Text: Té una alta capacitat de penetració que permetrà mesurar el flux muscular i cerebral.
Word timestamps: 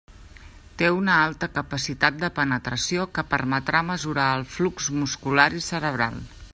Té 0.81 0.87
una 0.99 1.17
alta 1.25 1.49
capacitat 1.57 2.17
de 2.23 2.31
penetració 2.39 3.05
que 3.19 3.27
permetrà 3.37 3.83
mesurar 3.93 4.27
el 4.39 4.49
flux 4.57 4.93
muscular 5.03 5.51
i 5.63 5.67
cerebral. 5.73 6.19